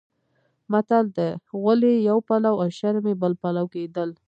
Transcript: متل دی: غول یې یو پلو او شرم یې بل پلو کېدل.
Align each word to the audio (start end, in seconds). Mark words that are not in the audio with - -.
متل 0.71 1.05
دی: 1.17 1.29
غول 1.59 1.79
یې 1.89 1.95
یو 2.09 2.17
پلو 2.27 2.51
او 2.61 2.67
شرم 2.77 3.05
یې 3.11 3.15
بل 3.21 3.33
پلو 3.41 3.65
کېدل. 3.73 4.09